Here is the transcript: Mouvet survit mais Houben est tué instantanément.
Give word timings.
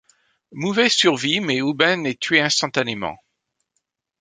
Mouvet 0.51 0.89
survit 0.89 1.41
mais 1.41 1.61
Houben 1.61 2.07
est 2.07 2.19
tué 2.19 2.41
instantanément. 2.41 3.19